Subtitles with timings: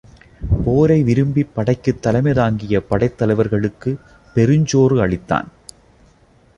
[0.63, 4.01] போரை விரும்பிப் படைக்குத் தலைமை தாங்கிய படைத் தலைவர்களுக்குப்
[4.35, 5.47] பெருஞ்சோறு அளித்தான்.